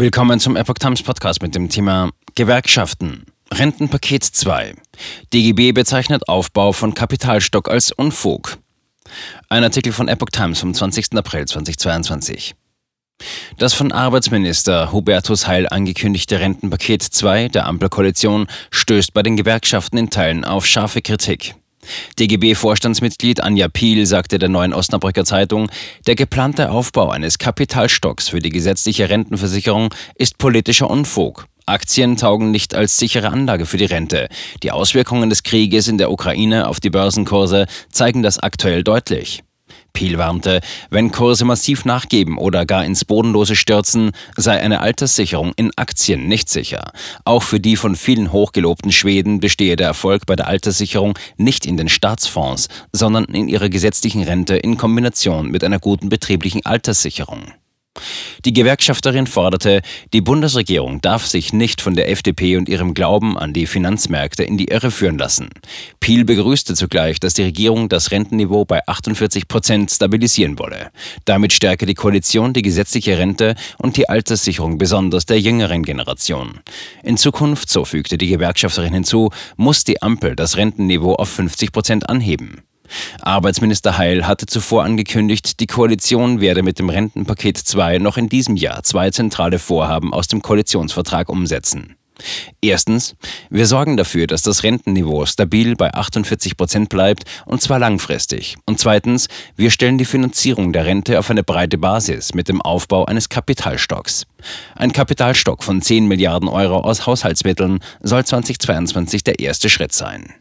Willkommen 0.00 0.38
zum 0.38 0.54
Epoch 0.54 0.74
Times 0.74 1.02
Podcast 1.02 1.42
mit 1.42 1.56
dem 1.56 1.70
Thema 1.70 2.12
Gewerkschaften. 2.36 3.24
Rentenpaket 3.52 4.22
2. 4.22 4.74
DGB 5.34 5.72
bezeichnet 5.72 6.28
Aufbau 6.28 6.70
von 6.70 6.94
Kapitalstock 6.94 7.68
als 7.68 7.90
Unfug. 7.90 8.58
Ein 9.48 9.64
Artikel 9.64 9.92
von 9.92 10.06
Epoch 10.06 10.28
Times 10.30 10.60
vom 10.60 10.72
20. 10.72 11.16
April 11.16 11.46
2022. 11.46 12.54
Das 13.56 13.74
von 13.74 13.90
Arbeitsminister 13.90 14.92
Hubertus 14.92 15.48
Heil 15.48 15.66
angekündigte 15.68 16.38
Rentenpaket 16.38 17.02
2 17.02 17.48
der 17.48 17.66
Ampelkoalition 17.66 18.46
stößt 18.70 19.12
bei 19.12 19.24
den 19.24 19.36
Gewerkschaften 19.36 19.98
in 19.98 20.10
Teilen 20.10 20.44
auf 20.44 20.64
scharfe 20.64 21.02
Kritik. 21.02 21.56
DGB-Vorstandsmitglied 22.18 23.40
Anja 23.40 23.68
Piel 23.68 24.06
sagte 24.06 24.38
der 24.38 24.48
Neuen 24.48 24.74
Osnabrücker 24.74 25.24
Zeitung, 25.24 25.70
der 26.06 26.14
geplante 26.14 26.70
Aufbau 26.70 27.10
eines 27.10 27.38
Kapitalstocks 27.38 28.28
für 28.28 28.40
die 28.40 28.50
gesetzliche 28.50 29.08
Rentenversicherung 29.08 29.94
ist 30.14 30.38
politischer 30.38 30.90
Unfug. 30.90 31.46
Aktien 31.66 32.16
taugen 32.16 32.50
nicht 32.50 32.74
als 32.74 32.96
sichere 32.96 33.28
Anlage 33.28 33.66
für 33.66 33.76
die 33.76 33.84
Rente. 33.84 34.28
Die 34.62 34.70
Auswirkungen 34.70 35.28
des 35.28 35.42
Krieges 35.42 35.86
in 35.86 35.98
der 35.98 36.10
Ukraine 36.10 36.66
auf 36.66 36.80
die 36.80 36.90
Börsenkurse 36.90 37.66
zeigen 37.92 38.22
das 38.22 38.38
aktuell 38.38 38.82
deutlich. 38.82 39.42
Piel 39.98 40.16
warnte, 40.16 40.60
wenn 40.90 41.10
Kurse 41.10 41.44
massiv 41.44 41.84
nachgeben 41.84 42.38
oder 42.38 42.64
gar 42.66 42.84
ins 42.84 43.04
Bodenlose 43.04 43.56
stürzen, 43.56 44.12
sei 44.36 44.60
eine 44.60 44.80
Alterssicherung 44.80 45.54
in 45.56 45.72
Aktien 45.74 46.28
nicht 46.28 46.48
sicher. 46.48 46.92
Auch 47.24 47.42
für 47.42 47.58
die 47.58 47.74
von 47.74 47.96
vielen 47.96 48.30
hochgelobten 48.30 48.92
Schweden 48.92 49.40
bestehe 49.40 49.74
der 49.74 49.88
Erfolg 49.88 50.24
bei 50.26 50.36
der 50.36 50.46
Alterssicherung 50.46 51.18
nicht 51.36 51.66
in 51.66 51.76
den 51.76 51.88
Staatsfonds, 51.88 52.68
sondern 52.92 53.24
in 53.24 53.48
ihrer 53.48 53.70
gesetzlichen 53.70 54.22
Rente 54.22 54.54
in 54.54 54.76
Kombination 54.76 55.50
mit 55.50 55.64
einer 55.64 55.80
guten 55.80 56.10
betrieblichen 56.10 56.64
Alterssicherung. 56.64 57.54
Die 58.44 58.52
Gewerkschafterin 58.52 59.26
forderte, 59.26 59.82
die 60.12 60.20
Bundesregierung 60.20 61.00
darf 61.00 61.26
sich 61.26 61.52
nicht 61.52 61.80
von 61.80 61.94
der 61.94 62.10
FDP 62.10 62.56
und 62.56 62.68
ihrem 62.68 62.94
Glauben 62.94 63.36
an 63.36 63.52
die 63.52 63.66
Finanzmärkte 63.66 64.44
in 64.44 64.56
die 64.56 64.68
Irre 64.68 64.90
führen 64.90 65.18
lassen. 65.18 65.50
Piel 66.00 66.24
begrüßte 66.24 66.74
zugleich, 66.74 67.20
dass 67.20 67.34
die 67.34 67.42
Regierung 67.42 67.88
das 67.88 68.10
Rentenniveau 68.10 68.64
bei 68.64 68.86
48 68.86 69.48
Prozent 69.48 69.90
stabilisieren 69.90 70.58
wolle. 70.58 70.90
Damit 71.24 71.52
stärke 71.52 71.86
die 71.86 71.94
Koalition 71.94 72.52
die 72.52 72.62
gesetzliche 72.62 73.18
Rente 73.18 73.54
und 73.78 73.96
die 73.96 74.08
Alterssicherung 74.08 74.78
besonders 74.78 75.26
der 75.26 75.40
jüngeren 75.40 75.82
Generation. 75.82 76.60
In 77.02 77.16
Zukunft, 77.16 77.70
so 77.70 77.84
fügte 77.84 78.18
die 78.18 78.28
Gewerkschafterin 78.28 78.94
hinzu, 78.94 79.30
muss 79.56 79.84
die 79.84 80.02
Ampel 80.02 80.36
das 80.36 80.56
Rentenniveau 80.56 81.14
auf 81.14 81.28
50 81.28 81.72
Prozent 81.72 82.08
anheben. 82.08 82.62
Arbeitsminister 83.20 83.98
Heil 83.98 84.26
hatte 84.26 84.46
zuvor 84.46 84.84
angekündigt, 84.84 85.60
die 85.60 85.66
Koalition 85.66 86.40
werde 86.40 86.62
mit 86.62 86.78
dem 86.78 86.88
Rentenpaket 86.88 87.58
2 87.58 87.98
noch 87.98 88.16
in 88.16 88.28
diesem 88.28 88.56
Jahr 88.56 88.82
zwei 88.82 89.10
zentrale 89.10 89.58
Vorhaben 89.58 90.12
aus 90.12 90.28
dem 90.28 90.42
Koalitionsvertrag 90.42 91.28
umsetzen. 91.28 91.96
Erstens, 92.60 93.14
wir 93.50 93.66
sorgen 93.66 93.96
dafür, 93.96 94.26
dass 94.26 94.42
das 94.42 94.62
Rentenniveau 94.62 95.26
stabil 95.26 95.76
bei 95.76 95.92
48 95.94 96.56
Prozent 96.56 96.88
bleibt 96.88 97.24
und 97.46 97.62
zwar 97.62 97.78
langfristig. 97.78 98.56
Und 98.66 98.80
zweitens, 98.80 99.28
wir 99.56 99.70
stellen 99.70 99.98
die 99.98 100.04
Finanzierung 100.04 100.72
der 100.72 100.86
Rente 100.86 101.18
auf 101.18 101.30
eine 101.30 101.44
breite 101.44 101.78
Basis 101.78 102.34
mit 102.34 102.48
dem 102.48 102.60
Aufbau 102.60 103.04
eines 103.04 103.28
Kapitalstocks. 103.28 104.26
Ein 104.74 104.92
Kapitalstock 104.92 105.62
von 105.62 105.80
10 105.80 106.08
Milliarden 106.08 106.48
Euro 106.48 106.80
aus 106.80 107.06
Haushaltsmitteln 107.06 107.80
soll 108.02 108.24
2022 108.24 109.22
der 109.22 109.38
erste 109.38 109.68
Schritt 109.68 109.92
sein. 109.92 110.34